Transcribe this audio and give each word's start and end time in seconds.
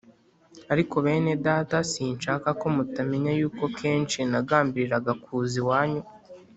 Ariko 0.73 0.95
bene 1.05 1.33
Data 1.47 1.77
sinshaka 1.91 2.47
ko 2.59 2.65
mutamenya 2.75 3.31
yuko 3.39 3.63
kenshi 3.79 4.19
nagambiriraga 4.31 5.11
kuza 5.23 5.55
iwanyu 5.61 6.01